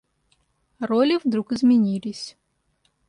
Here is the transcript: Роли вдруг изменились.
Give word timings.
Роли 0.79 1.17
вдруг 1.19 1.51
изменились. 1.51 2.35